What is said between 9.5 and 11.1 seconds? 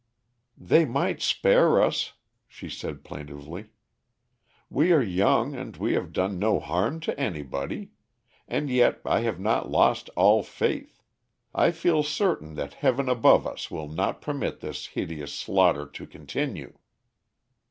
lost all faith.